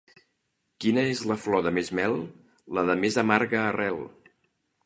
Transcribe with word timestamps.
Quina 0.85 1.03
és 1.09 1.21
la 1.33 1.37
flor 1.43 1.61
de 1.67 1.73
més 1.79 1.91
mel? 2.01 2.17
La 2.79 2.87
de 2.91 2.99
més 3.05 3.19
amarga 3.27 3.63
arrel. 3.67 4.03